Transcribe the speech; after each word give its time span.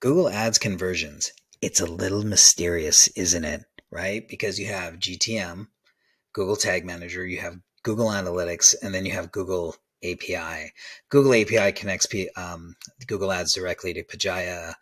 Google 0.00 0.28
Ads 0.28 0.58
conversions. 0.58 1.32
It's 1.60 1.80
a 1.80 1.86
little 1.86 2.24
mysterious, 2.24 3.08
isn't 3.08 3.44
it? 3.44 3.64
Right? 3.90 4.28
Because 4.28 4.58
you 4.58 4.66
have 4.66 5.00
GTM, 5.00 5.66
Google 6.32 6.54
Tag 6.54 6.84
Manager, 6.84 7.26
you 7.26 7.40
have 7.40 7.58
Google 7.82 8.06
Analytics, 8.06 8.76
and 8.80 8.94
then 8.94 9.04
you 9.04 9.12
have 9.12 9.32
Google 9.32 9.74
API. 10.04 10.72
Google 11.08 11.34
API 11.34 11.72
connects 11.72 12.06
um, 12.36 12.76
Google 13.08 13.32
Ads 13.32 13.54
directly 13.54 13.92
to 13.94 14.04
Pagaya 14.04 14.74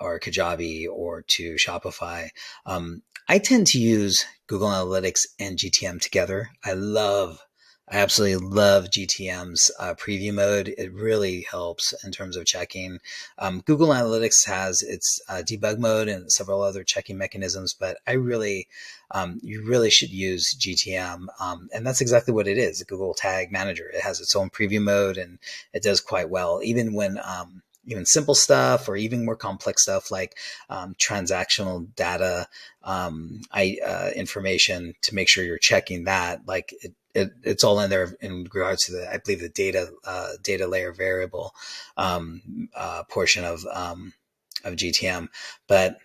or 0.00 0.18
Kajabi 0.18 0.86
or 0.90 1.22
to 1.22 1.54
Shopify. 1.54 2.30
Um, 2.66 3.02
I 3.28 3.38
tend 3.38 3.68
to 3.68 3.78
use 3.78 4.24
Google 4.48 4.68
Analytics 4.68 5.20
and 5.38 5.56
GTM 5.56 6.00
together. 6.00 6.50
I 6.64 6.72
love 6.72 7.38
I 7.86 7.98
absolutely 7.98 8.46
love 8.48 8.86
GTM's 8.86 9.70
uh, 9.78 9.94
preview 9.94 10.32
mode. 10.32 10.74
It 10.78 10.90
really 10.94 11.42
helps 11.42 11.92
in 12.02 12.12
terms 12.12 12.34
of 12.34 12.46
checking. 12.46 12.98
Um, 13.38 13.60
Google 13.60 13.88
Analytics 13.88 14.46
has 14.46 14.80
its 14.80 15.20
uh, 15.28 15.42
debug 15.46 15.78
mode 15.78 16.08
and 16.08 16.32
several 16.32 16.62
other 16.62 16.82
checking 16.82 17.18
mechanisms, 17.18 17.74
but 17.74 17.98
I 18.06 18.12
really, 18.12 18.68
um, 19.10 19.38
you 19.42 19.66
really 19.66 19.90
should 19.90 20.08
use 20.08 20.56
GTM. 20.58 21.26
Um, 21.38 21.68
and 21.74 21.86
that's 21.86 22.00
exactly 22.00 22.32
what 22.32 22.48
it 22.48 22.56
is. 22.56 22.82
Google 22.84 23.12
Tag 23.12 23.52
Manager. 23.52 23.90
It 23.90 24.00
has 24.00 24.18
its 24.18 24.34
own 24.34 24.48
preview 24.48 24.82
mode 24.82 25.18
and 25.18 25.38
it 25.74 25.82
does 25.82 26.00
quite 26.00 26.30
well. 26.30 26.60
Even 26.62 26.94
when, 26.94 27.18
um, 27.22 27.63
even 27.86 28.06
simple 28.06 28.34
stuff 28.34 28.88
or 28.88 28.96
even 28.96 29.24
more 29.24 29.36
complex 29.36 29.82
stuff 29.82 30.10
like 30.10 30.36
um, 30.70 30.94
transactional 30.94 31.86
data 31.96 32.46
um, 32.82 33.40
I, 33.52 33.78
uh, 33.84 34.10
information 34.14 34.94
to 35.02 35.14
make 35.14 35.28
sure 35.28 35.44
you're 35.44 35.58
checking 35.58 36.04
that 36.04 36.46
like 36.46 36.74
it, 36.82 36.94
it, 37.14 37.30
it's 37.42 37.64
all 37.64 37.80
in 37.80 37.90
there 37.90 38.16
in 38.20 38.44
regards 38.44 38.84
to 38.84 38.92
the, 38.92 39.12
I 39.12 39.18
believe 39.18 39.40
the 39.40 39.48
data, 39.48 39.90
uh, 40.04 40.32
data 40.42 40.66
layer 40.66 40.92
variable, 40.92 41.54
um, 41.96 42.68
uh, 42.74 43.04
portion 43.04 43.44
of, 43.44 43.64
um, 43.72 44.12
of 44.64 44.74
GTM, 44.74 45.28
but 45.68 45.98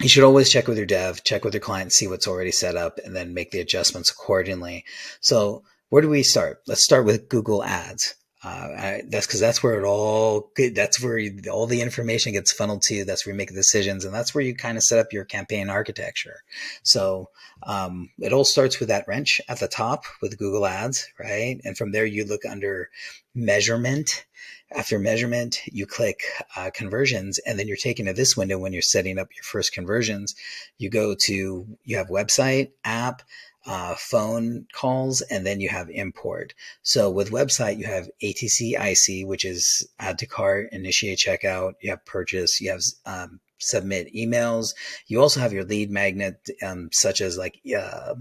you 0.00 0.08
should 0.08 0.24
always 0.24 0.50
check 0.50 0.66
with 0.66 0.76
your 0.76 0.86
dev, 0.86 1.22
check 1.24 1.44
with 1.44 1.54
your 1.54 1.60
client, 1.60 1.92
see 1.92 2.06
what's 2.06 2.28
already 2.28 2.50
set 2.52 2.76
up 2.76 2.98
and 3.04 3.14
then 3.14 3.34
make 3.34 3.50
the 3.50 3.60
adjustments 3.60 4.10
accordingly. 4.10 4.84
So 5.20 5.64
where 5.88 6.02
do 6.02 6.08
we 6.08 6.22
start? 6.22 6.62
Let's 6.66 6.84
start 6.84 7.04
with 7.04 7.28
Google 7.28 7.62
ads. 7.62 8.14
Uh, 8.44 8.68
I, 8.76 9.02
that's 9.08 9.26
because 9.26 9.40
that's 9.40 9.62
where 9.62 9.80
it 9.80 9.86
all 9.86 10.50
that's 10.74 11.02
where 11.02 11.16
you, 11.16 11.40
all 11.50 11.66
the 11.66 11.80
information 11.80 12.32
gets 12.32 12.52
funneled 12.52 12.82
to. 12.82 13.04
That's 13.04 13.24
where 13.24 13.32
you 13.32 13.38
make 13.38 13.54
decisions, 13.54 14.04
and 14.04 14.14
that's 14.14 14.34
where 14.34 14.44
you 14.44 14.54
kind 14.54 14.76
of 14.76 14.84
set 14.84 14.98
up 14.98 15.12
your 15.12 15.24
campaign 15.24 15.70
architecture. 15.70 16.42
So 16.82 17.30
um, 17.62 18.10
it 18.18 18.34
all 18.34 18.44
starts 18.44 18.78
with 18.78 18.90
that 18.90 19.08
wrench 19.08 19.40
at 19.48 19.60
the 19.60 19.68
top 19.68 20.04
with 20.20 20.38
Google 20.38 20.66
Ads, 20.66 21.08
right? 21.18 21.58
And 21.64 21.76
from 21.76 21.92
there 21.92 22.04
you 22.04 22.24
look 22.24 22.44
under 22.44 22.90
measurement. 23.34 24.26
After 24.76 24.98
measurement, 24.98 25.60
you 25.66 25.86
click 25.86 26.22
uh, 26.56 26.70
conversions, 26.74 27.38
and 27.46 27.58
then 27.58 27.68
you're 27.68 27.76
taken 27.76 28.06
to 28.06 28.12
this 28.12 28.36
window 28.36 28.58
when 28.58 28.72
you're 28.72 28.82
setting 28.82 29.18
up 29.18 29.28
your 29.34 29.44
first 29.44 29.72
conversions. 29.72 30.34
You 30.78 30.90
go 30.90 31.14
to 31.14 31.66
you 31.84 31.96
have 31.96 32.08
website, 32.08 32.72
app, 32.84 33.22
uh, 33.66 33.94
phone 33.96 34.66
calls, 34.72 35.20
and 35.22 35.46
then 35.46 35.60
you 35.60 35.68
have 35.68 35.88
import. 35.90 36.54
So 36.82 37.10
with 37.10 37.30
website, 37.30 37.78
you 37.78 37.86
have 37.86 38.10
ATC 38.22 38.74
IC, 38.78 39.26
which 39.26 39.44
is 39.44 39.86
add 39.98 40.18
to 40.18 40.26
cart, 40.26 40.68
initiate 40.72 41.18
checkout. 41.18 41.74
You 41.80 41.90
have 41.90 42.04
purchase. 42.04 42.60
You 42.60 42.70
have 42.72 42.82
um, 43.06 43.40
submit 43.58 44.14
emails. 44.14 44.74
You 45.06 45.20
also 45.20 45.40
have 45.40 45.52
your 45.52 45.64
lead 45.64 45.90
magnet, 45.90 46.48
um, 46.62 46.90
such 46.92 47.20
as 47.20 47.38
like 47.38 47.60
uh, 47.76 48.14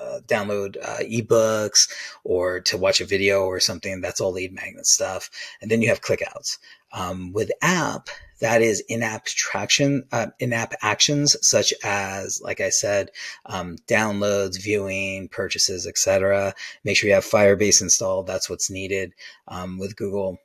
uh, 0.00 0.20
download 0.26 0.76
uh, 0.82 1.02
ebooks 1.02 1.90
or 2.24 2.60
to 2.60 2.76
watch 2.76 3.00
a 3.00 3.06
video 3.06 3.42
or 3.42 3.60
something. 3.60 4.00
That's 4.00 4.20
all 4.20 4.32
lead 4.32 4.52
magnet 4.52 4.86
stuff. 4.86 5.30
And 5.60 5.70
then 5.70 5.82
you 5.82 5.88
have 5.88 6.00
clickouts. 6.00 6.58
Um, 6.92 7.32
with 7.32 7.50
app, 7.60 8.08
that 8.40 8.62
is 8.62 8.82
in-app 8.88 9.26
traction, 9.26 10.04
uh, 10.12 10.28
in-app 10.38 10.74
actions 10.82 11.36
such 11.42 11.72
as, 11.84 12.40
like 12.42 12.60
I 12.60 12.70
said, 12.70 13.10
um, 13.46 13.76
downloads, 13.86 14.62
viewing, 14.62 15.28
purchases, 15.28 15.86
etc. 15.86 16.54
Make 16.84 16.96
sure 16.96 17.08
you 17.08 17.14
have 17.14 17.24
Firebase 17.24 17.82
installed. 17.82 18.26
That's 18.26 18.48
what's 18.48 18.70
needed 18.70 19.12
um, 19.48 19.78
with 19.78 19.96
Google. 19.96 20.38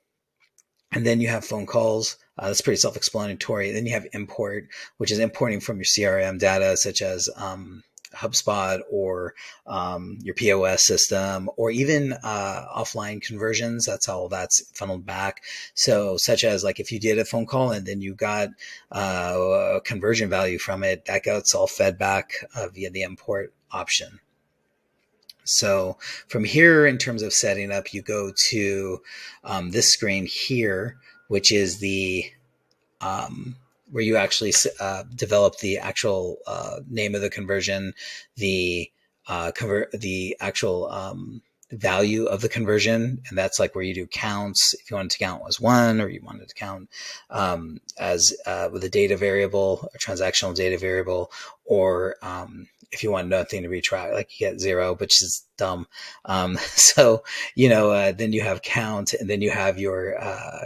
And 0.91 1.05
then 1.05 1.21
you 1.21 1.27
have 1.27 1.45
phone 1.45 1.65
calls. 1.65 2.17
Uh, 2.37 2.47
that's 2.47 2.61
pretty 2.61 2.77
self-explanatory. 2.77 3.71
Then 3.71 3.85
you 3.85 3.93
have 3.93 4.07
import, 4.13 4.67
which 4.97 5.11
is 5.11 5.19
importing 5.19 5.59
from 5.59 5.77
your 5.77 5.85
CRM 5.85 6.39
data, 6.39 6.77
such 6.77 7.01
as 7.01 7.29
um, 7.35 7.83
HubSpot 8.15 8.79
or 8.89 9.33
um, 9.67 10.17
your 10.21 10.35
POS 10.35 10.85
system, 10.85 11.49
or 11.57 11.71
even 11.71 12.13
uh, 12.23 12.65
offline 12.75 13.21
conversions. 13.21 13.85
That's 13.85 14.07
how 14.07 14.27
that's 14.27 14.69
funneled 14.73 15.05
back. 15.05 15.43
So, 15.73 16.17
such 16.17 16.43
as 16.43 16.63
like 16.63 16.79
if 16.79 16.91
you 16.91 16.99
did 16.99 17.19
a 17.19 17.25
phone 17.25 17.45
call 17.45 17.71
and 17.71 17.85
then 17.85 18.01
you 18.01 18.15
got 18.15 18.49
uh, 18.91 19.75
a 19.75 19.81
conversion 19.81 20.29
value 20.29 20.59
from 20.59 20.83
it, 20.83 21.05
that 21.05 21.23
gets 21.23 21.55
all 21.55 21.67
fed 21.67 21.97
back 21.97 22.33
uh, 22.55 22.67
via 22.69 22.89
the 22.89 23.01
import 23.01 23.53
option. 23.71 24.19
So 25.45 25.97
from 26.27 26.43
here, 26.43 26.85
in 26.85 26.97
terms 26.97 27.21
of 27.21 27.33
setting 27.33 27.71
up, 27.71 27.93
you 27.93 28.01
go 28.01 28.31
to 28.49 29.01
um, 29.43 29.71
this 29.71 29.91
screen 29.91 30.25
here, 30.25 30.97
which 31.27 31.51
is 31.51 31.79
the 31.79 32.25
um, 33.01 33.57
where 33.93 34.03
you 34.03 34.17
actually 34.17 34.51
uh, 34.79 35.03
develop 35.15 35.59
the 35.59 35.77
actual 35.77 36.39
uh, 36.47 36.79
name 36.89 37.13
of 37.13 37.21
the 37.21 37.29
conversion, 37.29 37.93
the 38.35 38.89
uh, 39.27 39.51
convert 39.51 39.91
the 39.91 40.35
actual 40.39 40.89
um, 40.89 41.43
value 41.71 42.25
of 42.25 42.41
the 42.41 42.49
conversion, 42.49 43.21
and 43.29 43.37
that's 43.37 43.59
like 43.59 43.75
where 43.75 43.83
you 43.83 43.93
do 43.93 44.07
counts. 44.07 44.73
If 44.73 44.89
you 44.89 44.95
wanted 44.97 45.11
to 45.11 45.19
count 45.19 45.43
as 45.47 45.61
one, 45.61 46.01
or 46.01 46.09
you 46.09 46.21
wanted 46.23 46.49
to 46.49 46.55
count 46.55 46.89
um, 47.29 47.79
as 47.99 48.33
uh, 48.47 48.69
with 48.73 48.83
a 48.83 48.89
data 48.89 49.15
variable, 49.15 49.87
a 49.93 49.99
transactional 49.99 50.55
data 50.55 50.79
variable, 50.79 51.31
or 51.63 52.15
um, 52.23 52.67
if 52.91 53.03
you 53.03 53.11
want 53.11 53.27
nothing 53.27 53.61
to 53.61 53.69
be 53.69 53.75
retract, 53.75 54.13
like 54.13 54.39
you 54.39 54.47
get 54.47 54.59
zero, 54.59 54.95
which 54.95 55.21
is 55.21 55.45
dumb. 55.57 55.85
Um, 56.25 56.57
so 56.61 57.23
you 57.53 57.69
know, 57.69 57.91
uh, 57.91 58.11
then 58.11 58.33
you 58.33 58.41
have 58.41 58.63
count, 58.63 59.13
and 59.13 59.29
then 59.29 59.43
you 59.43 59.51
have 59.51 59.77
your 59.77 60.19
uh, 60.19 60.65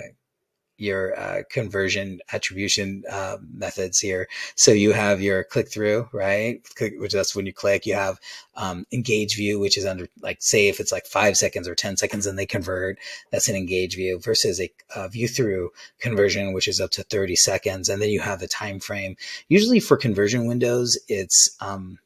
your 0.78 1.20
uh, 1.20 1.42
conversion 1.50 2.20
attribution 2.32 3.04
uh, 3.12 3.38
methods 3.54 4.00
here. 4.00 4.28
So 4.56 4.72
you 4.72 4.92
have 4.92 5.22
your 5.22 5.44
click 5.44 5.72
through, 5.72 6.10
right? 6.14 6.62
Click, 6.76 6.94
which 6.98 7.14
that's 7.14 7.36
when 7.36 7.46
you 7.46 7.54
click. 7.54 7.86
You 7.86 7.96
have 7.96 8.20
um, 8.56 8.86
engage 8.92 9.36
view, 9.36 9.60
which 9.60 9.78
is 9.78 9.86
under 9.86 10.08
like 10.22 10.38
say 10.40 10.68
if 10.68 10.80
it's 10.80 10.92
like 10.92 11.06
five 11.06 11.38
seconds 11.38 11.68
or 11.68 11.76
ten 11.76 11.98
seconds 11.98 12.26
and 12.26 12.38
they 12.38 12.46
convert, 12.46 12.98
that's 13.32 13.50
an 13.50 13.56
engage 13.56 13.96
view 13.96 14.20
versus 14.20 14.62
a, 14.62 14.72
a 14.96 15.10
view 15.10 15.28
through 15.28 15.72
conversion, 16.00 16.54
which 16.54 16.68
is 16.68 16.80
up 16.80 16.92
to 16.92 17.04
thirty 17.04 17.36
seconds, 17.36 17.90
and 17.90 18.02
then 18.02 18.10
you 18.10 18.20
have 18.20 18.40
the 18.40 18.48
time 18.48 18.80
frame. 18.80 19.16
Usually 19.50 19.80
for 19.80 19.98
conversion 19.98 20.48
windows, 20.48 20.98
it's 21.08 21.50
um, 21.60 22.00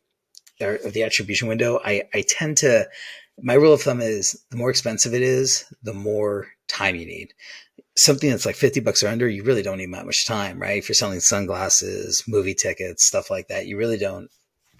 the 0.60 1.04
attribution 1.04 1.48
window. 1.48 1.80
I 1.84 2.04
I 2.14 2.24
tend 2.28 2.58
to 2.58 2.88
my 3.42 3.54
rule 3.54 3.74
of 3.74 3.82
thumb 3.82 4.02
is 4.02 4.40
the 4.52 4.58
more 4.58 4.70
expensive 4.70 5.14
it 5.14 5.22
is, 5.22 5.66
the 5.84 5.94
more 5.94 6.48
time 6.68 6.96
you 6.96 7.06
need 7.06 7.34
something 7.98 8.30
that's 8.30 8.46
like 8.46 8.56
50 8.56 8.80
bucks 8.80 9.04
or 9.04 9.10
under, 9.10 9.28
you 9.28 9.44
really 9.44 9.62
don't 9.62 9.78
need 9.78 9.94
that 9.94 10.06
much 10.06 10.26
time, 10.26 10.60
right? 10.60 10.78
If 10.78 10.88
you're 10.88 10.94
selling 10.96 11.20
sunglasses, 11.20 12.24
movie 12.28 12.54
tickets, 12.54 13.06
stuff 13.06 13.30
like 13.30 13.48
that, 13.50 13.68
you 13.68 13.78
really 13.78 13.98
don't, 13.98 14.30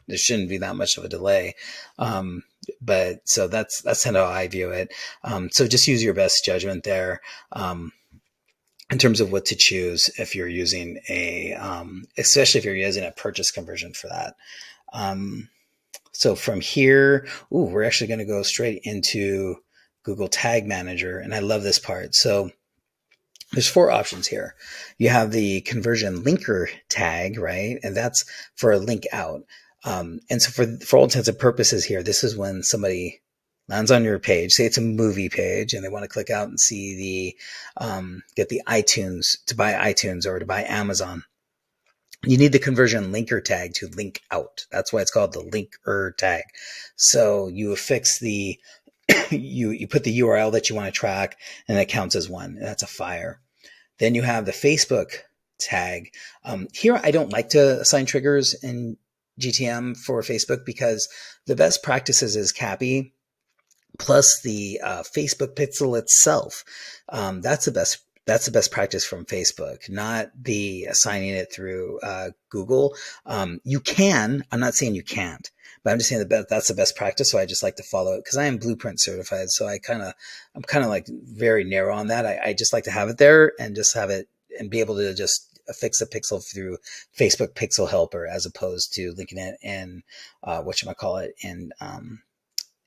there 0.08 0.18
shouldn't 0.18 0.50
be 0.50 0.58
that 0.58 0.76
much 0.76 0.98
of 0.98 1.04
a 1.04 1.10
delay. 1.10 1.56
Um, 2.00 2.44
but 2.82 3.22
so 3.26 3.48
that's, 3.48 3.82
that's 3.82 4.04
kind 4.04 4.18
of 4.18 4.28
how 4.28 4.34
I 4.34 4.48
view 4.48 4.72
it. 4.72 4.94
Um, 5.24 5.50
so 5.52 5.68
just 5.68 5.88
use 5.88 6.04
your 6.04 6.14
best 6.14 6.46
judgment 6.46 6.84
there. 6.84 7.22
Um, 7.52 7.92
in 8.90 8.98
terms 8.98 9.22
of 9.22 9.32
what 9.32 9.46
to 9.46 9.56
choose 9.56 10.10
if 10.18 10.36
you're 10.36 10.50
using 10.50 11.00
a, 11.08 11.54
um, 11.54 12.04
especially 12.18 12.60
if 12.60 12.66
you're 12.66 12.76
using 12.76 13.06
a 13.06 13.12
purchase 13.12 13.50
conversion 13.50 13.94
for 13.94 14.10
that. 14.10 14.36
So 16.12 16.36
from 16.36 16.62
here, 16.62 17.28
ooh, 17.54 17.66
we're 17.66 17.84
actually 17.84 18.08
going 18.08 18.20
to 18.20 18.26
go 18.26 18.44
straight 18.44 18.82
into 18.84 19.58
Google 20.04 20.28
Tag 20.28 20.66
Manager. 20.66 21.20
And 21.20 21.34
I 21.34 21.40
love 21.40 21.64
this 21.64 21.80
part. 21.80 22.16
So 22.16 22.52
there's 23.52 23.68
four 23.68 23.92
options 23.92 24.28
here. 24.28 24.56
You 24.98 25.10
have 25.10 25.32
the 25.32 25.62
conversion 25.62 26.24
linker 26.24 26.68
tag, 26.90 27.38
right? 27.38 27.78
And 27.84 27.96
that's 27.96 28.26
for 28.56 28.72
a 28.72 28.80
link 28.80 29.06
out. 29.12 29.42
Um, 29.84 30.20
and 30.30 30.42
so 30.42 30.52
for, 30.52 30.86
for 30.86 30.98
all 30.98 31.04
intents 31.06 31.28
and 31.28 31.38
purposes 31.38 31.84
here, 31.84 32.04
this 32.04 32.24
is 32.24 32.38
when 32.38 32.64
somebody 32.64 33.22
lands 33.68 33.92
on 33.92 34.04
your 34.04 34.20
page, 34.20 34.52
say 34.52 34.66
it's 34.66 34.78
a 34.78 34.82
movie 34.82 35.30
page 35.30 35.74
and 35.74 35.84
they 35.84 35.90
want 35.90 36.04
to 36.04 36.10
click 36.10 36.30
out 36.30 36.48
and 36.48 36.60
see 36.60 37.36
the, 37.78 37.84
um, 37.86 38.22
get 38.36 38.50
the 38.50 38.62
iTunes 38.68 39.44
to 39.48 39.56
buy 39.56 39.74
iTunes 39.74 40.26
or 40.26 40.40
to 40.40 40.46
buy 40.46 40.64
Amazon. 40.64 41.24
You 42.24 42.38
need 42.38 42.52
the 42.52 42.60
conversion 42.60 43.12
linker 43.12 43.44
tag 43.44 43.74
to 43.76 43.88
link 43.88 44.22
out. 44.30 44.66
That's 44.72 44.94
why 44.94 45.02
it's 45.02 45.12
called 45.12 45.34
the 45.34 45.40
linker 45.44 46.16
tag. 46.18 46.44
So 46.96 47.48
you 47.48 47.72
affix 47.72 48.20
the 48.20 48.60
you 49.32 49.72
you 49.72 49.88
put 49.88 50.04
the 50.04 50.20
URL 50.20 50.52
that 50.52 50.70
you 50.70 50.76
want 50.76 50.88
to 50.88 50.98
track, 50.98 51.38
and 51.68 51.78
it 51.78 51.90
counts 51.90 52.16
as 52.16 52.30
one. 52.30 52.56
That's 52.60 52.84
a 52.84 52.88
fire. 52.88 53.42
Then 54.00 54.16
you 54.16 54.22
have 54.22 54.46
the 54.46 54.52
Facebook 54.52 55.20
tag. 55.60 56.14
Um, 56.44 56.68
here, 56.74 57.00
I 57.04 57.12
don't 57.12 57.32
like 57.32 57.50
to 57.50 57.82
assign 57.82 58.06
triggers 58.06 58.54
in 58.64 58.98
GTM 59.40 59.98
for 59.98 60.22
Facebook 60.22 60.66
because 60.66 61.08
the 61.46 61.56
best 61.56 61.84
practices 61.84 62.36
is 62.36 62.54
CAPI 62.54 63.12
plus 64.00 64.42
the 64.42 64.80
uh, 64.84 65.04
Facebook 65.04 65.56
pixel 65.56 65.98
itself. 65.98 66.64
Um, 67.10 67.42
that's 67.42 67.66
the 67.66 67.72
best 67.72 68.00
that's 68.26 68.46
the 68.46 68.52
best 68.52 68.72
practice 68.72 69.06
from 69.06 69.26
Facebook, 69.26 69.90
not 69.90 70.32
the 70.40 70.86
assigning 70.86 71.30
it 71.30 71.52
through 71.52 72.00
uh, 72.02 72.30
Google. 72.50 72.96
Um, 73.26 73.60
you 73.64 73.80
can. 73.80 74.44
I'm 74.52 74.60
not 74.60 74.76
saying 74.76 74.96
you 74.96 75.04
can't, 75.04 75.50
but 75.84 75.92
I'm 75.92 75.98
just 75.98 76.10
saying 76.10 76.28
that 76.28 76.50
that's 76.50 76.68
the 76.68 76.76
best 76.76 76.96
practice. 76.96 77.32
So 77.32 77.40
I 77.40 77.46
just 77.46 77.64
like 77.64 77.78
to 77.78 77.84
follow 77.84 78.14
it 78.14 78.24
because 78.24 78.38
I 78.38 78.46
am 78.46 78.58
Blueprint 78.58 79.02
certified. 79.02 79.50
So 79.50 79.68
I 79.68 79.80
kind 79.80 80.02
of, 80.02 80.14
I'm 80.56 80.62
kind 80.62 80.84
of 80.84 80.90
like 80.90 81.08
very 81.10 81.64
narrow 81.64 81.96
on 81.96 82.08
that. 82.08 82.26
I, 82.26 82.40
I 82.46 82.54
just 82.54 82.74
like 82.74 82.84
to 82.84 82.92
have 82.92 83.10
it 83.10 83.18
there 83.18 83.54
and 83.60 83.76
just 83.76 83.96
have 83.96 84.10
it 84.10 84.28
and 84.60 84.70
be 84.70 84.82
able 84.82 84.98
to 84.98 85.14
just 85.16 85.48
fix 85.74 86.02
a 86.02 86.08
pixel 86.08 86.44
through 86.44 86.78
Facebook 87.18 87.54
Pixel 87.54 87.90
Helper 87.90 88.28
as 88.28 88.46
opposed 88.46 88.94
to 88.94 89.14
linking 89.16 89.38
it 89.38 89.56
in 89.62 90.04
uh, 90.44 90.62
what 90.62 90.82
you 90.82 90.94
call 90.94 91.18
it 91.18 91.34
in 91.42 91.72
um, 91.80 92.22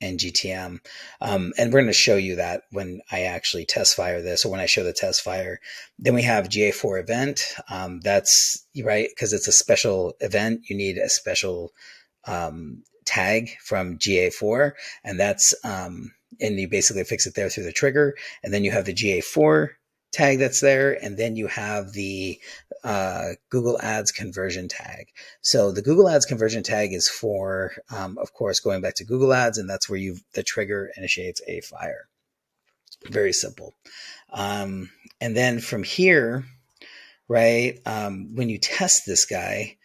in 0.04 0.18
GTM. 0.18 0.80
Um, 1.20 1.52
and 1.58 1.72
we're 1.72 1.80
going 1.80 1.86
to 1.86 1.92
show 1.92 2.16
you 2.16 2.36
that 2.36 2.62
when 2.70 3.00
I 3.10 3.22
actually 3.22 3.64
test 3.64 3.96
fire 3.96 4.22
this 4.22 4.44
or 4.44 4.50
when 4.50 4.60
I 4.60 4.66
show 4.66 4.84
the 4.84 4.92
test 4.92 5.22
fire. 5.22 5.60
Then 5.98 6.14
we 6.14 6.22
have 6.22 6.48
GA4 6.48 7.00
event. 7.00 7.54
Um, 7.68 8.00
that's 8.00 8.66
right 8.82 9.08
because 9.08 9.32
it's 9.32 9.48
a 9.48 9.52
special 9.52 10.14
event. 10.20 10.68
You 10.68 10.76
need 10.76 10.98
a 10.98 11.08
special 11.08 11.72
um, 12.26 12.82
tag 13.04 13.50
from 13.64 13.98
GA4, 13.98 14.72
and 15.04 15.18
that's 15.18 15.54
um, 15.64 16.12
and 16.40 16.58
you 16.58 16.68
basically 16.68 17.04
fix 17.04 17.26
it 17.26 17.34
there 17.34 17.48
through 17.48 17.64
the 17.64 17.72
trigger. 17.72 18.14
And 18.42 18.52
then 18.52 18.64
you 18.64 18.70
have 18.72 18.84
the 18.84 18.94
GA4 18.94 19.68
tag 20.12 20.38
that's 20.38 20.60
there, 20.60 20.92
and 21.02 21.16
then 21.16 21.36
you 21.36 21.46
have 21.48 21.92
the 21.92 22.38
uh, 22.84 23.30
Google 23.48 23.80
Ads 23.80 24.12
conversion 24.12 24.68
tag. 24.68 25.08
So 25.40 25.72
the 25.72 25.82
Google 25.82 26.08
Ads 26.08 26.26
conversion 26.26 26.62
tag 26.62 26.92
is 26.92 27.08
for, 27.08 27.72
um, 27.90 28.18
of 28.18 28.32
course, 28.34 28.60
going 28.60 28.82
back 28.82 28.94
to 28.96 29.04
Google 29.04 29.32
Ads, 29.32 29.58
and 29.58 29.68
that's 29.68 29.88
where 29.88 29.98
you 29.98 30.18
the 30.34 30.42
trigger 30.42 30.90
initiates 30.96 31.40
a 31.48 31.60
fire. 31.62 32.08
Very 33.06 33.32
simple. 33.32 33.74
Um, 34.32 34.90
and 35.20 35.36
then 35.36 35.60
from 35.60 35.82
here, 35.82 36.44
right, 37.26 37.80
um, 37.86 38.34
when 38.34 38.48
you 38.48 38.58
test 38.58 39.04
this 39.06 39.24
guy, 39.24 39.78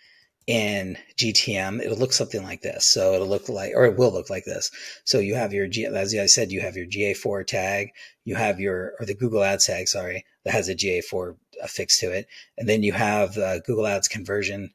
in 0.49 0.97
GTM, 1.15 1.79
it'll 1.79 1.99
look 1.99 2.11
something 2.11 2.41
like 2.41 2.61
this. 2.63 2.91
So 2.91 3.13
it'll 3.13 3.27
look 3.27 3.49
like, 3.49 3.73
or 3.75 3.85
it 3.85 3.95
will 3.95 4.11
look 4.11 4.31
like 4.31 4.45
this. 4.45 4.71
So 5.03 5.19
you 5.19 5.35
have 5.35 5.53
your, 5.53 5.67
as 5.93 6.15
I 6.15 6.25
said, 6.25 6.51
you 6.51 6.59
have 6.61 6.75
your 6.75 6.87
GA4 6.87 7.45
tag, 7.45 7.89
you 8.25 8.33
have 8.33 8.59
your, 8.59 8.93
or 8.99 9.05
the 9.05 9.13
Google 9.13 9.43
Ads 9.43 9.67
tag, 9.67 9.87
sorry, 9.87 10.25
that 10.49 10.55
has 10.55 10.67
a 10.67 10.75
GA4 10.75 11.35
affixed 11.61 11.99
to 11.99 12.11
it. 12.11 12.27
And 12.57 12.67
then 12.67 12.81
you 12.81 12.93
have 12.93 13.35
the 13.35 13.61
Google 13.65 13.85
Ads 13.85 14.07
conversion 14.07 14.71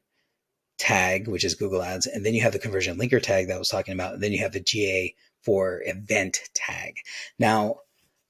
tag, 0.77 1.27
which 1.27 1.43
is 1.43 1.53
Google 1.53 1.81
Ads. 1.81 2.07
And 2.07 2.25
then 2.25 2.33
you 2.33 2.41
have 2.41 2.53
the 2.53 2.59
conversion 2.59 2.97
linker 2.97 3.21
tag 3.21 3.47
that 3.47 3.55
I 3.55 3.59
was 3.59 3.67
talking 3.67 3.93
about. 3.93 4.13
And 4.13 4.23
then 4.23 4.31
you 4.31 4.39
have 4.39 4.53
the 4.53 4.61
GA4 4.61 5.79
event 5.85 6.39
tag. 6.53 6.95
Now, 7.37 7.79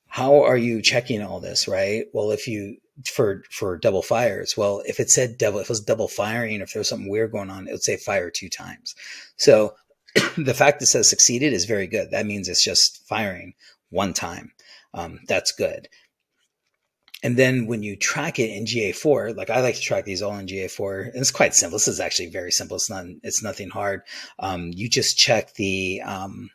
how 0.07 0.43
are 0.43 0.57
you 0.57 0.81
checking 0.81 1.21
all 1.21 1.39
this, 1.39 1.67
right? 1.67 2.05
Well, 2.13 2.31
if 2.31 2.47
you 2.47 2.77
for 3.05 3.43
for 3.51 3.77
double 3.77 4.01
fires. 4.01 4.55
Well, 4.57 4.81
if 4.85 4.99
it 4.99 5.09
said 5.09 5.37
double, 5.37 5.59
if 5.59 5.65
it 5.65 5.69
was 5.69 5.81
double 5.81 6.07
firing, 6.07 6.61
if 6.61 6.71
there 6.73 6.79
was 6.79 6.87
something 6.89 7.09
weird 7.09 7.31
going 7.31 7.49
on, 7.49 7.67
it 7.67 7.71
would 7.71 7.83
say 7.83 7.97
fire 7.97 8.31
two 8.31 8.49
times. 8.49 8.95
So 9.35 9.75
the 10.37 10.53
fact 10.53 10.79
that 10.79 10.85
says 10.85 11.09
succeeded 11.09 11.51
is 11.51 11.65
very 11.65 11.87
good. 11.87 12.11
That 12.11 12.25
means 12.25 12.47
it's 12.47 12.63
just 12.63 13.05
firing 13.05 13.53
one 13.89 14.13
time. 14.13 14.53
Um, 14.93 15.19
that's 15.27 15.51
good. 15.51 15.89
And 17.23 17.37
then 17.37 17.65
when 17.65 17.81
you 17.81 17.95
track 17.95 18.39
it 18.39 18.51
in 18.51 18.65
GA4, 18.65 19.35
like 19.35 19.49
I 19.49 19.61
like 19.61 19.75
to 19.75 19.81
track 19.81 20.05
these 20.05 20.21
all 20.21 20.37
in 20.37 20.47
GA4, 20.47 21.07
and 21.07 21.15
it's 21.15 21.31
quite 21.31 21.55
simple. 21.55 21.77
This 21.77 21.87
is 21.87 21.99
actually 21.99 22.29
very 22.29 22.51
simple. 22.51 22.75
It's 22.75 22.89
not, 22.89 23.05
it's 23.23 23.41
nothing 23.41 23.69
hard. 23.69 24.01
Um, 24.37 24.71
you 24.73 24.89
just 24.89 25.17
check 25.17 25.53
the, 25.55 26.01
um, 26.01 26.49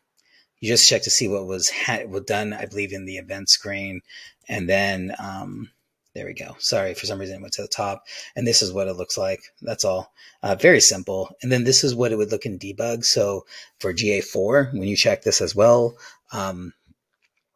you 0.61 0.69
just 0.69 0.89
check 0.89 1.03
to 1.03 1.11
see 1.11 1.29
what 1.29 1.47
was 1.47 1.71
ha- 1.71 2.05
done, 2.27 2.53
I 2.53 2.67
believe, 2.67 2.93
in 2.93 3.07
the 3.07 3.17
event 3.17 3.49
screen, 3.49 4.03
and 4.49 4.69
then 4.69 5.15
um, 5.19 5.71
there 6.15 6.27
we 6.27 6.35
go. 6.35 6.57
Sorry, 6.59 6.95
for 6.95 7.07
some 7.07 7.21
reason 7.21 7.37
it 7.37 7.41
went 7.41 7.55
to 7.55 7.62
the 7.62 7.69
top. 7.69 8.07
And 8.35 8.47
this 8.47 8.62
is 8.62 8.73
what 8.73 8.89
it 8.89 8.95
looks 8.95 9.17
like. 9.17 9.41
That's 9.62 9.85
all. 9.85 10.12
Uh, 10.43 10.57
very 10.57 10.81
simple. 10.81 11.31
And 11.43 11.53
then 11.53 11.65
this 11.65 11.85
is 11.85 11.95
what 11.95 12.11
it 12.11 12.17
would 12.17 12.33
look 12.33 12.47
in 12.47 12.59
debug. 12.59 13.05
So 13.05 13.47
for 13.79 13.95
GA4, 13.95 14.73
when 14.73 14.89
you 14.89 14.97
check 14.97 15.23
this 15.23 15.41
as 15.41 15.55
well, 15.55 15.97
um, 16.33 16.73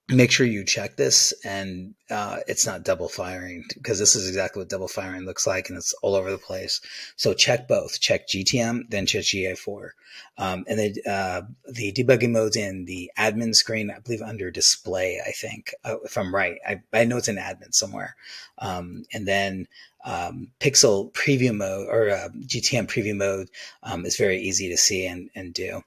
make 0.09 0.31
sure 0.31 0.47
you 0.47 0.65
check 0.65 0.97
this 0.97 1.33
and 1.45 1.95
uh, 2.11 2.39
it's 2.47 2.67
not 2.67 2.85
double 2.85 3.09
firing 3.09 3.65
because 3.73 3.99
this 3.99 4.15
is 4.15 4.29
exactly 4.29 4.61
what 4.61 4.69
double 4.69 4.89
firing 4.89 5.23
looks 5.25 5.47
like 5.47 5.69
and 5.69 5.79
it's 5.79 5.95
all 6.03 6.15
over 6.15 6.31
the 6.31 6.39
place. 6.39 6.81
So 7.17 7.33
check 7.33 7.67
both. 7.67 8.01
Check 8.01 8.29
GTM, 8.29 8.91
then 8.91 9.07
check 9.07 9.23
GA4. 9.23 9.91
Um, 10.37 10.65
and 10.69 10.79
then 10.79 10.95
uh, 11.09 11.43
the 11.73 11.93
debugging 11.93 12.33
mode's 12.33 12.57
in 12.57 12.85
the 12.85 13.11
admin 13.19 13.55
screen, 13.55 13.91
I 13.91 14.01
believe 14.01 14.21
under 14.21 14.51
display, 14.51 15.21
I 15.27 15.31
think, 15.31 15.75
uh, 15.85 15.97
if 16.05 16.19
I'm 16.19 16.35
right. 16.35 16.59
I, 16.67 16.83
I 16.93 17.05
know 17.05 17.17
it's 17.17 17.29
in 17.29 17.37
admin 17.37 17.73
somewhere. 17.73 18.15
Um, 18.59 19.05
and 19.13 19.27
then 19.27 19.69
um, 20.05 20.49
Pixel 20.61 21.13
preview 21.13 21.57
mode 21.57 21.89
or 21.89 22.11
uh, 22.11 22.29
GTM 22.29 22.89
preview 22.89 23.17
mode 23.17 23.49
um, 23.83 24.05
is 24.05 24.19
very 24.19 24.39
easy 24.39 24.69
to 24.69 24.77
see 24.77 25.07
and, 25.07 25.31
and 25.35 25.55
do. 25.55 25.83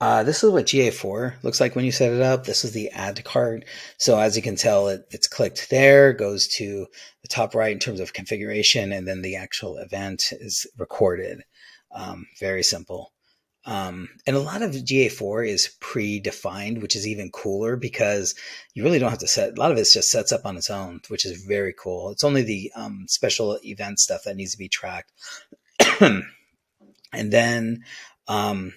Uh, 0.00 0.22
this 0.22 0.42
is 0.42 0.50
what 0.50 0.64
GA4 0.64 1.42
looks 1.42 1.60
like 1.60 1.76
when 1.76 1.84
you 1.84 1.92
set 1.92 2.12
it 2.12 2.22
up. 2.22 2.44
This 2.44 2.64
is 2.64 2.72
the 2.72 2.88
add 2.90 3.16
to 3.16 3.22
cart. 3.22 3.66
So 3.98 4.18
as 4.18 4.34
you 4.34 4.42
can 4.42 4.56
tell, 4.56 4.88
it, 4.88 5.06
it's 5.10 5.28
clicked 5.28 5.68
there, 5.68 6.14
goes 6.14 6.48
to 6.56 6.86
the 7.20 7.28
top 7.28 7.54
right 7.54 7.72
in 7.72 7.78
terms 7.78 8.00
of 8.00 8.14
configuration, 8.14 8.92
and 8.92 9.06
then 9.06 9.20
the 9.20 9.36
actual 9.36 9.76
event 9.76 10.22
is 10.32 10.66
recorded. 10.78 11.42
Um, 11.92 12.26
very 12.38 12.62
simple. 12.62 13.12
Um, 13.66 14.08
and 14.26 14.36
a 14.36 14.40
lot 14.40 14.62
of 14.62 14.70
GA4 14.70 15.46
is 15.46 15.76
predefined, 15.80 16.80
which 16.80 16.96
is 16.96 17.06
even 17.06 17.30
cooler 17.30 17.76
because 17.76 18.34
you 18.72 18.82
really 18.82 18.98
don't 18.98 19.10
have 19.10 19.18
to 19.18 19.28
set. 19.28 19.58
A 19.58 19.60
lot 19.60 19.70
of 19.70 19.76
it 19.76 19.86
just 19.92 20.10
sets 20.10 20.32
up 20.32 20.46
on 20.46 20.56
its 20.56 20.70
own, 20.70 21.00
which 21.08 21.26
is 21.26 21.44
very 21.44 21.74
cool. 21.78 22.10
It's 22.10 22.24
only 22.24 22.42
the 22.42 22.72
um, 22.74 23.04
special 23.06 23.58
event 23.62 23.98
stuff 23.98 24.22
that 24.24 24.36
needs 24.36 24.52
to 24.52 24.58
be 24.58 24.70
tracked. 24.70 25.12
and 26.00 26.24
then 27.12 27.84
um, 28.28 28.72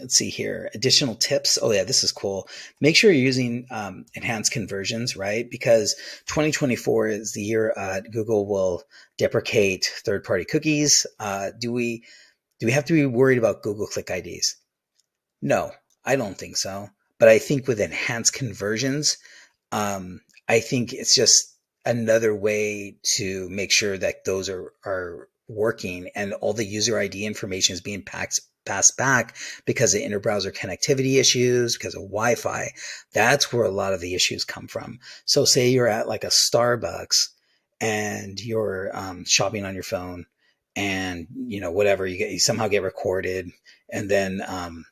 let's 0.00 0.16
see 0.16 0.30
here 0.30 0.70
additional 0.74 1.14
tips. 1.14 1.58
Oh 1.60 1.72
yeah 1.72 1.84
this 1.84 2.04
is 2.04 2.12
cool. 2.12 2.48
Make 2.80 2.96
sure 2.96 3.10
you're 3.10 3.22
using 3.22 3.66
um, 3.70 4.06
enhanced 4.14 4.52
conversions 4.52 5.16
right? 5.16 5.48
Because 5.50 5.94
2024 6.26 7.08
is 7.08 7.32
the 7.32 7.42
year 7.42 7.72
uh, 7.76 8.00
google 8.00 8.46
will 8.46 8.82
deprecate 9.18 9.90
third-party 10.04 10.44
cookies. 10.44 11.06
Uh, 11.18 11.50
do 11.58 11.72
we 11.72 12.04
do 12.58 12.66
we 12.66 12.72
have 12.72 12.84
to 12.86 12.92
be 12.92 13.06
worried 13.06 13.38
about 13.38 13.62
google 13.62 13.86
click 13.86 14.06
ids 14.06 14.54
no 15.42 15.70
i 16.04 16.16
don't 16.16 16.38
think 16.38 16.56
so. 16.56 16.88
But 17.18 17.28
i 17.28 17.38
think 17.38 17.68
with 17.68 17.80
enhanced 17.80 18.32
conversions 18.32 19.18
um, 19.72 20.20
i 20.48 20.60
think 20.60 20.92
it's 20.92 21.14
just 21.14 21.56
another 21.84 22.34
way 22.34 22.96
to 23.16 23.48
make 23.50 23.72
sure 23.72 23.96
that 23.96 24.24
those 24.24 24.48
are 24.48 24.72
are 24.84 25.28
working 25.48 26.10
and 26.14 26.32
all 26.34 26.52
the 26.52 26.64
user 26.64 26.98
id 26.98 27.26
information 27.26 27.72
is 27.72 27.80
being 27.80 28.02
packed 28.02 28.40
passed 28.70 28.96
back 28.96 29.36
because 29.64 29.94
of 29.94 30.00
interbrowser 30.00 30.54
connectivity 30.54 31.18
issues, 31.18 31.76
because 31.76 31.94
of 31.94 32.02
Wi-Fi. 32.02 32.70
That's 33.12 33.52
where 33.52 33.64
a 33.64 33.70
lot 33.70 33.92
of 33.92 34.00
the 34.00 34.14
issues 34.14 34.44
come 34.44 34.68
from. 34.68 35.00
So 35.24 35.44
say 35.44 35.70
you're 35.70 35.88
at 35.88 36.08
like 36.08 36.22
a 36.22 36.28
Starbucks 36.28 37.30
and 37.80 38.38
you're 38.40 38.90
um, 38.94 39.24
shopping 39.26 39.64
on 39.64 39.74
your 39.74 39.82
phone 39.82 40.26
and 40.76 41.26
you 41.34 41.60
know 41.60 41.72
whatever 41.72 42.06
you 42.06 42.16
get 42.16 42.30
you 42.30 42.38
somehow 42.38 42.68
get 42.68 42.84
recorded 42.84 43.50
and 43.92 44.08
then 44.08 44.40
um, 44.46 44.84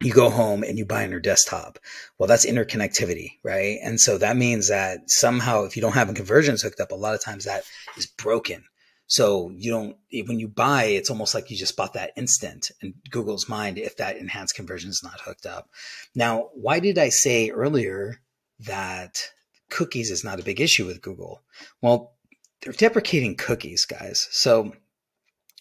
you 0.00 0.12
go 0.12 0.30
home 0.30 0.62
and 0.62 0.78
you 0.78 0.84
buy 0.84 1.02
on 1.02 1.10
your 1.10 1.18
desktop. 1.18 1.78
Well, 2.16 2.28
that's 2.28 2.46
interconnectivity, 2.46 3.38
right? 3.42 3.78
And 3.82 4.00
so 4.00 4.18
that 4.18 4.36
means 4.36 4.68
that 4.68 5.10
somehow 5.10 5.64
if 5.64 5.76
you 5.76 5.82
don't 5.82 5.94
have 5.94 6.10
a 6.10 6.14
conversions 6.14 6.62
hooked 6.62 6.80
up, 6.80 6.92
a 6.92 6.94
lot 6.94 7.14
of 7.14 7.24
times 7.24 7.44
that 7.44 7.64
is 7.96 8.06
broken. 8.06 8.64
So 9.06 9.50
you 9.54 9.70
don't, 9.70 9.96
when 10.26 10.40
you 10.40 10.48
buy, 10.48 10.84
it's 10.84 11.10
almost 11.10 11.34
like 11.34 11.50
you 11.50 11.56
just 11.56 11.76
bought 11.76 11.92
that 11.94 12.12
instant 12.16 12.70
in 12.80 12.94
Google's 13.10 13.48
mind 13.48 13.78
if 13.78 13.96
that 13.98 14.16
enhanced 14.16 14.54
conversion 14.54 14.90
is 14.90 15.02
not 15.02 15.20
hooked 15.20 15.46
up. 15.46 15.68
Now, 16.14 16.48
why 16.54 16.80
did 16.80 16.98
I 16.98 17.10
say 17.10 17.50
earlier 17.50 18.20
that 18.60 19.30
cookies 19.70 20.10
is 20.10 20.24
not 20.24 20.40
a 20.40 20.44
big 20.44 20.60
issue 20.60 20.86
with 20.86 21.02
Google? 21.02 21.42
Well, 21.82 22.14
they're 22.62 22.72
deprecating 22.72 23.36
cookies, 23.36 23.84
guys. 23.84 24.26
So 24.30 24.72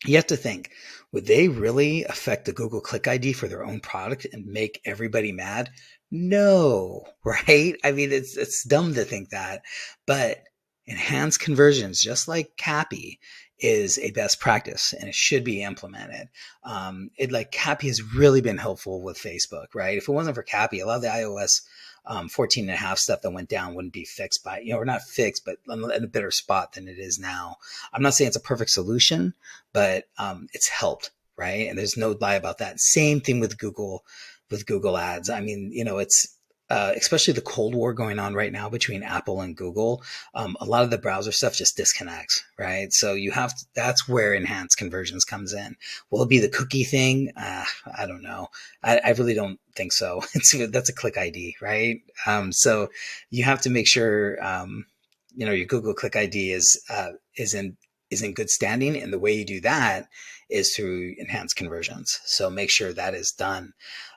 you 0.05 0.15
have 0.15 0.27
to 0.27 0.37
think, 0.37 0.71
would 1.11 1.25
they 1.25 1.47
really 1.47 2.03
affect 2.05 2.45
the 2.45 2.53
Google 2.53 2.81
Click 2.81 3.07
ID 3.07 3.33
for 3.33 3.47
their 3.47 3.63
own 3.63 3.79
product 3.79 4.25
and 4.31 4.45
make 4.45 4.81
everybody 4.85 5.31
mad? 5.31 5.69
No, 6.09 7.05
right? 7.25 7.75
I 7.83 7.91
mean, 7.91 8.11
it's, 8.11 8.37
it's 8.37 8.63
dumb 8.63 8.93
to 8.93 9.03
think 9.03 9.29
that, 9.29 9.63
but 10.05 10.43
enhanced 10.85 11.39
conversions, 11.39 12.01
just 12.01 12.27
like 12.27 12.57
CAPI, 12.57 13.17
is 13.59 13.97
a 13.99 14.11
best 14.11 14.39
practice 14.39 14.93
and 14.93 15.07
it 15.07 15.15
should 15.15 15.43
be 15.43 15.63
implemented. 15.63 16.27
Um, 16.63 17.11
it 17.17 17.31
like 17.31 17.51
CAPI 17.51 17.87
has 17.87 18.13
really 18.13 18.41
been 18.41 18.57
helpful 18.57 19.01
with 19.01 19.17
Facebook, 19.17 19.67
right? 19.73 19.97
If 19.97 20.09
it 20.09 20.11
wasn't 20.11 20.35
for 20.35 20.43
CAPI, 20.43 20.81
a 20.81 20.85
lot 20.85 20.97
of 20.97 21.01
the 21.01 21.07
iOS 21.07 21.61
um, 22.05 22.27
14 22.27 22.65
and 22.65 22.73
a 22.73 22.75
half 22.75 22.97
stuff 22.97 23.21
that 23.21 23.31
went 23.31 23.47
down 23.47 23.73
wouldn't 23.73 23.93
be 23.93 24.03
fixed 24.03 24.43
by, 24.43 24.59
you 24.59 24.73
know, 24.73 24.79
or 24.79 24.85
not 24.85 25.03
fixed, 25.03 25.45
but 25.45 25.57
in 25.67 26.03
a 26.03 26.07
better 26.07 26.31
spot 26.31 26.73
than 26.73 26.87
it 26.87 26.99
is 26.99 27.17
now. 27.17 27.57
I'm 27.93 28.01
not 28.01 28.13
saying 28.13 28.27
it's 28.27 28.37
a 28.37 28.41
perfect 28.41 28.71
solution, 28.71 29.33
but 29.71 30.05
um, 30.17 30.47
it's 30.51 30.67
helped, 30.67 31.11
right? 31.37 31.69
And 31.69 31.77
there's 31.77 31.95
no 31.95 32.17
lie 32.19 32.35
about 32.35 32.57
that. 32.57 32.81
Same 32.81 33.21
thing 33.21 33.39
with 33.39 33.57
Google, 33.57 34.03
with 34.51 34.65
Google 34.65 34.97
Ads. 34.97 35.29
I 35.29 35.39
mean, 35.39 35.71
you 35.71 35.85
know, 35.85 35.99
it's 35.99 36.35
uh, 36.73 36.91
especially 36.95 37.35
the 37.35 37.41
Cold 37.41 37.75
War 37.75 37.93
going 37.93 38.17
on 38.17 38.33
right 38.33 38.51
now 38.51 38.67
between 38.67 39.03
Apple 39.03 39.41
and 39.41 39.55
Google, 39.55 40.01
um, 40.33 40.57
a 40.59 40.65
lot 40.65 40.83
of 40.83 40.89
the 40.89 40.97
browser 40.97 41.31
stuff 41.31 41.55
just 41.55 41.77
disconnects, 41.77 42.43
right? 42.57 42.91
So 42.91 43.13
you 43.13 43.29
have 43.29 43.55
to, 43.55 43.65
that's 43.75 44.09
where 44.09 44.33
enhanced 44.33 44.79
conversions 44.79 45.23
comes 45.23 45.53
in. 45.53 45.75
Will 46.09 46.23
it 46.23 46.29
be 46.29 46.39
the 46.39 46.49
cookie 46.49 46.83
thing? 46.83 47.31
Uh, 47.37 47.65
I 47.95 48.07
don't 48.07 48.23
know. 48.23 48.47
I, 48.83 48.99
I, 49.05 49.11
really 49.11 49.35
don't 49.35 49.59
think 49.75 49.93
so. 49.93 50.23
It's, 50.33 50.51
that's 50.71 50.89
a 50.89 50.95
click 50.95 51.15
ID, 51.15 51.57
right? 51.61 52.01
Um, 52.25 52.51
so 52.51 52.89
you 53.29 53.43
have 53.43 53.61
to 53.61 53.69
make 53.69 53.87
sure, 53.87 54.43
um, 54.43 54.87
you 55.35 55.45
know, 55.45 55.51
your 55.51 55.67
Google 55.67 55.93
Click 55.93 56.15
ID 56.15 56.53
is, 56.53 56.83
uh, 56.89 57.11
is 57.37 57.53
in, 57.53 57.77
is 58.09 58.23
in 58.23 58.33
good 58.33 58.49
standing. 58.49 58.99
And 58.99 59.13
the 59.13 59.19
way 59.19 59.33
you 59.33 59.45
do 59.45 59.61
that 59.61 60.07
is 60.49 60.75
through 60.75 61.13
enhanced 61.19 61.55
conversions. 61.55 62.19
So 62.25 62.49
make 62.49 62.71
sure 62.71 62.93
that 62.93 63.13
is 63.13 63.31
done. 63.31 63.73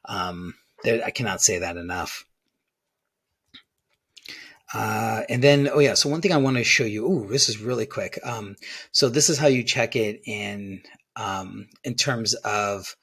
Um, 0.06 0.54
there, 0.84 1.04
I 1.04 1.10
cannot 1.10 1.42
say 1.42 1.58
that 1.58 1.76
enough. 1.76 2.24
Uh, 4.74 5.22
and 5.28 5.42
then, 5.42 5.68
oh 5.72 5.78
yeah, 5.78 5.94
so 5.94 6.08
one 6.08 6.20
thing 6.20 6.32
I 6.32 6.38
want 6.38 6.56
to 6.56 6.64
show 6.64 6.84
you. 6.84 7.06
Ooh, 7.06 7.28
this 7.28 7.48
is 7.48 7.60
really 7.60 7.86
quick. 7.86 8.18
Um, 8.24 8.56
so 8.92 9.08
this 9.08 9.30
is 9.30 9.38
how 9.38 9.46
you 9.46 9.62
check 9.62 9.96
it 9.96 10.20
in 10.26 10.82
um, 11.14 11.68
in 11.84 11.94
terms 11.94 12.34
of 12.34 12.96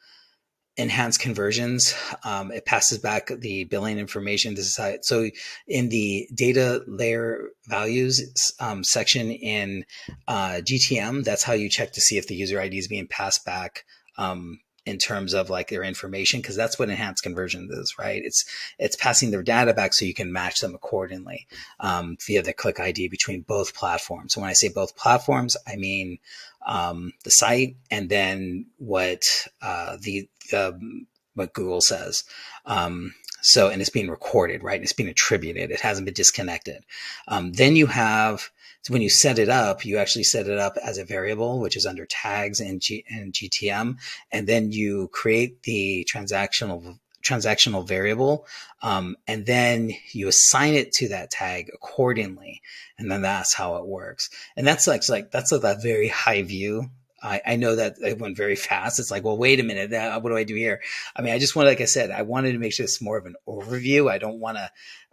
enhanced 0.76 1.20
conversions. 1.20 1.94
Um, 2.24 2.52
it 2.52 2.66
passes 2.66 2.98
back 2.98 3.28
the 3.28 3.66
billing 3.66 4.00
information. 4.00 4.56
This 4.56 4.68
is 4.68 4.78
how 4.78 4.86
it, 4.86 5.06
so 5.06 5.30
in 5.68 5.90
the 5.90 6.28
data 6.34 6.84
layer 6.88 7.50
values 7.68 8.54
um, 8.60 8.84
section 8.84 9.32
in 9.32 9.86
uh, 10.28 10.62
GTM, 10.64 11.24
that's 11.24 11.44
how 11.44 11.54
you 11.54 11.70
check 11.70 11.94
to 11.94 12.02
see 12.02 12.18
if 12.18 12.28
the 12.28 12.36
user 12.36 12.60
ID 12.60 12.78
is 12.78 12.88
being 12.88 13.08
passed 13.08 13.46
back 13.46 13.86
um, 14.18 14.60
in 14.86 14.98
terms 14.98 15.34
of 15.34 15.50
like 15.50 15.70
their 15.70 15.84
information 15.84 16.42
because 16.42 16.56
that's 16.56 16.78
what 16.78 16.90
enhanced 16.90 17.24
conversion 17.24 17.70
is 17.72 17.96
right? 17.98 18.22
It's 18.24 18.46
it's 18.78 18.96
passing 18.96 19.32
their 19.32 19.44
data 19.44 19.74
back 19.74 19.94
so 19.94 20.06
you 20.06 20.14
can 20.14 20.34
match 20.34 20.60
them 20.60 20.76
accordingly 20.76 21.48
um, 21.80 22.18
via 22.26 22.44
the 22.44 22.54
click 22.54 22.80
id 22.80 23.08
between 23.08 23.42
both 23.42 23.74
platforms. 23.76 24.34
So 24.34 24.42
when 24.42 24.50
i 24.50 24.54
say 24.54 24.70
both 24.70 24.96
platforms 24.96 25.56
i 25.68 25.76
mean 25.76 26.20
um, 26.66 27.14
the 27.24 27.32
site 27.32 27.76
and 27.92 28.10
then 28.10 28.68
what 28.78 29.48
uh, 29.62 29.98
the 30.02 30.28
um, 30.54 31.08
what 31.36 31.54
google 31.54 31.82
says. 31.82 32.24
Um, 32.66 33.14
so 33.44 33.70
and 33.70 33.82
it's 33.82 33.90
being 33.90 34.10
recorded 34.10 34.64
right? 34.64 34.76
And 34.76 34.84
it's 34.84 34.94
being 34.94 35.10
attributed. 35.10 35.72
It 35.72 35.82
hasn't 35.82 36.06
been 36.06 36.14
disconnected. 36.14 36.84
Um, 37.28 37.54
then 37.54 37.76
you 37.76 37.88
have 37.88 38.50
when 38.90 39.02
you 39.02 39.10
set 39.10 39.40
it 39.40 39.50
up, 39.50 39.86
you 39.86 39.98
actually 39.98 40.26
set 40.26 40.48
it 40.48 40.60
up 40.60 40.78
as 40.84 40.98
a 40.98 41.06
variable, 41.06 41.60
which 41.60 41.78
is 41.78 41.86
under 41.86 42.06
tags 42.06 42.60
and, 42.60 42.82
G, 42.82 43.06
in 43.08 43.32
GTM, 43.32 43.98
and 44.32 44.48
then 44.48 44.72
you 44.72 45.10
create 45.14 45.64
the 45.64 46.08
transactional 46.12 47.00
transactional 47.24 47.88
variable, 47.88 48.46
um, 48.82 49.16
and 49.28 49.46
then 49.46 49.94
you 50.12 50.28
assign 50.28 50.74
it 50.74 50.92
to 50.92 51.08
that 51.08 51.32
tag 51.32 51.72
accordingly, 51.74 52.62
and 52.98 53.10
then 53.10 53.22
that's 53.22 53.54
how 53.54 53.78
it 53.78 53.88
works. 53.88 54.30
And 54.58 54.68
that's 54.68 54.88
like 54.88 55.08
like 55.08 55.32
that's 55.32 55.52
like 55.52 55.62
that 55.62 55.82
very 55.82 56.10
high 56.10 56.42
view 56.42 56.90
I, 57.24 57.42
I, 57.46 57.56
know 57.56 57.76
that 57.76 57.96
it 58.00 58.20
went 58.20 58.36
very 58.36 58.56
fast. 58.70 59.00
It's 59.00 59.10
like, 59.10 59.24
well, 59.24 59.38
wait 59.38 59.60
a 59.60 59.64
minute. 59.64 59.92
what 60.22 60.30
do 60.30 60.38
I 60.38 60.44
do 60.44 60.56
here? 60.56 60.82
I 61.16 61.22
mean, 61.22 61.34
I 61.34 61.40
just 61.40 61.56
want, 61.56 61.68
like 61.68 61.82
I 61.82 61.86
said, 61.86 62.12
I 62.12 62.24
wanted 62.24 62.52
to 62.52 62.60
make 62.60 62.74
sure 62.74 62.84
it's 62.84 63.02
more 63.02 63.18
of 63.18 63.26
an 63.26 63.36
overview. 63.48 64.12
I 64.12 64.18
don't 64.18 64.40
want 64.40 64.58
to 64.58 64.70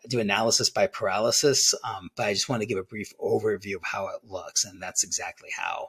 do 0.08 0.18
analysis 0.18 0.70
by 0.70 0.86
paralysis, 0.86 1.74
um, 1.84 2.10
but 2.16 2.26
I 2.26 2.32
just 2.32 2.48
want 2.48 2.62
to 2.62 2.66
give 2.66 2.78
a 2.78 2.82
brief 2.82 3.12
overview 3.18 3.76
of 3.76 3.82
how 3.84 4.08
it 4.08 4.24
looks, 4.24 4.64
and 4.64 4.82
that's 4.82 5.04
exactly 5.04 5.50
how. 5.56 5.88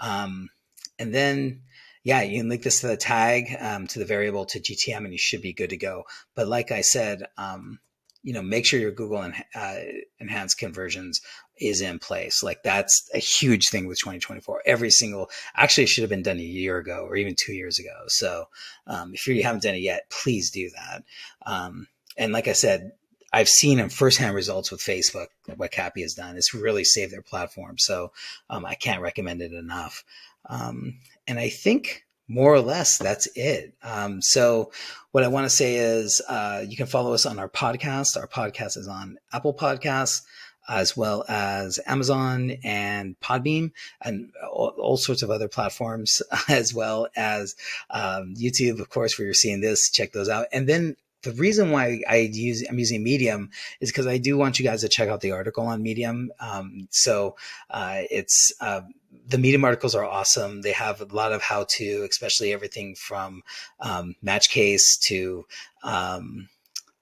Um, 0.00 0.50
and 0.98 1.14
then, 1.14 1.62
yeah, 2.04 2.22
you 2.22 2.40
can 2.40 2.48
link 2.48 2.62
this 2.62 2.80
to 2.80 2.88
the 2.88 2.96
tag, 2.96 3.56
um, 3.58 3.86
to 3.88 3.98
the 3.98 4.04
variable, 4.04 4.44
to 4.46 4.60
GTM, 4.60 4.98
and 4.98 5.12
you 5.12 5.18
should 5.18 5.42
be 5.42 5.52
good 5.52 5.70
to 5.70 5.76
go. 5.76 6.04
But 6.34 6.48
like 6.48 6.70
I 6.70 6.80
said, 6.80 7.24
um, 7.38 7.78
you 8.22 8.32
know, 8.32 8.42
make 8.42 8.64
sure 8.64 8.78
your 8.78 8.92
Google 8.92 9.22
en- 9.22 9.34
uh, 9.54 9.76
enhanced 10.18 10.58
conversions 10.58 11.20
is 11.58 11.80
in 11.80 11.98
place. 11.98 12.42
Like 12.42 12.62
that's 12.62 13.08
a 13.14 13.18
huge 13.18 13.68
thing 13.68 13.86
with 13.86 13.98
2024. 13.98 14.62
Every 14.64 14.90
single, 14.90 15.30
actually, 15.56 15.86
should 15.86 16.02
have 16.02 16.10
been 16.10 16.22
done 16.22 16.38
a 16.38 16.42
year 16.42 16.78
ago 16.78 17.04
or 17.08 17.16
even 17.16 17.34
two 17.36 17.52
years 17.52 17.78
ago. 17.78 18.04
So 18.08 18.48
um, 18.86 19.14
if 19.14 19.26
you 19.26 19.42
haven't 19.42 19.62
done 19.62 19.74
it 19.74 19.82
yet, 19.82 20.08
please 20.10 20.50
do 20.50 20.70
that. 20.70 21.02
Um, 21.44 21.88
and 22.16 22.32
like 22.32 22.48
I 22.48 22.52
said, 22.52 22.92
I've 23.32 23.48
seen 23.48 23.78
in 23.78 23.88
firsthand 23.88 24.34
results 24.34 24.70
with 24.70 24.80
Facebook 24.80 25.28
what 25.56 25.72
CAPI 25.72 26.02
has 26.02 26.14
done. 26.14 26.36
It's 26.36 26.52
really 26.52 26.84
saved 26.84 27.12
their 27.12 27.22
platform. 27.22 27.78
So 27.78 28.12
um, 28.50 28.66
I 28.66 28.74
can't 28.74 29.00
recommend 29.00 29.40
it 29.40 29.52
enough. 29.52 30.04
Um, 30.48 30.98
and 31.26 31.38
I 31.38 31.48
think 31.48 32.04
more 32.28 32.52
or 32.52 32.60
less 32.60 32.98
that's 32.98 33.28
it. 33.34 33.74
Um, 33.82 34.22
so 34.22 34.72
what 35.10 35.24
I 35.24 35.28
want 35.28 35.44
to 35.44 35.50
say 35.50 35.76
is 35.76 36.22
uh, 36.28 36.64
you 36.66 36.76
can 36.76 36.86
follow 36.86 37.12
us 37.12 37.26
on 37.26 37.38
our 37.38 37.48
podcast. 37.48 38.16
Our 38.16 38.28
podcast 38.28 38.76
is 38.76 38.88
on 38.88 39.18
Apple 39.32 39.54
Podcasts 39.54 40.22
as 40.68 40.96
well 40.96 41.24
as 41.28 41.80
Amazon 41.86 42.52
and 42.62 43.18
Podbean 43.20 43.72
and 44.00 44.30
all, 44.50 44.68
all 44.78 44.96
sorts 44.96 45.22
of 45.22 45.30
other 45.30 45.48
platforms, 45.48 46.22
as 46.48 46.72
well 46.72 47.08
as 47.16 47.56
um, 47.90 48.34
YouTube, 48.36 48.80
of 48.80 48.88
course, 48.88 49.18
where 49.18 49.26
you're 49.26 49.34
seeing 49.34 49.60
this. 49.60 49.90
Check 49.90 50.12
those 50.12 50.28
out. 50.28 50.46
And 50.52 50.68
then 50.68 50.96
the 51.22 51.32
reason 51.32 51.70
why 51.70 52.02
I 52.08 52.30
use 52.32 52.64
I'm 52.68 52.78
using 52.78 53.02
Medium 53.02 53.50
is 53.80 53.90
because 53.90 54.06
I 54.06 54.18
do 54.18 54.36
want 54.36 54.58
you 54.58 54.64
guys 54.64 54.80
to 54.82 54.88
check 54.88 55.08
out 55.08 55.20
the 55.20 55.32
article 55.32 55.66
on 55.66 55.82
Medium. 55.82 56.32
Um, 56.40 56.88
so 56.90 57.36
uh, 57.70 58.02
it's 58.10 58.52
uh, 58.60 58.82
the 59.28 59.38
Medium 59.38 59.64
articles 59.64 59.94
are 59.94 60.04
awesome. 60.04 60.62
They 60.62 60.72
have 60.72 61.00
a 61.00 61.14
lot 61.14 61.32
of 61.32 61.42
how 61.42 61.66
to, 61.70 62.06
especially 62.10 62.52
everything 62.52 62.94
from 62.94 63.42
um, 63.80 64.14
match 64.22 64.50
case 64.50 64.96
to 64.98 65.44
um, 65.82 66.48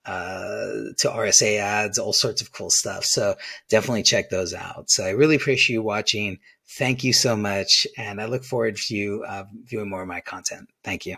uh, 0.05 0.93
to 0.99 1.09
RSA 1.09 1.59
ads, 1.59 1.99
all 1.99 2.12
sorts 2.12 2.41
of 2.41 2.53
cool 2.53 2.71
stuff. 2.71 3.05
So 3.05 3.37
definitely 3.69 4.03
check 4.03 4.31
those 4.31 4.55
out. 4.55 4.91
So 4.91 5.05
I 5.05 5.11
really 5.11 5.37
appreciate 5.37 5.75
you 5.75 5.83
watching. 5.83 6.39
Thank 6.67 7.05
you 7.05 7.12
so 7.12 7.37
much, 7.37 7.87
and 7.97 8.21
I 8.21 8.27
look 8.27 8.45
forward 8.45 8.77
to 8.77 8.97
you 8.97 9.25
uh, 9.27 9.45
viewing 9.65 9.91
more 9.91 10.03
of 10.03 10.09
my 10.09 10.21
content. 10.21 10.69
Thank 10.85 11.05
you. 11.05 11.17